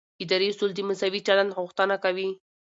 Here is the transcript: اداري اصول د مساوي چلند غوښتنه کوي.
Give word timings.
اداري 0.23 0.47
اصول 0.51 0.71
د 0.75 0.79
مساوي 0.89 1.21
چلند 1.27 1.55
غوښتنه 1.57 1.95
کوي. 2.03 2.29